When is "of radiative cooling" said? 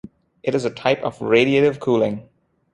1.03-2.27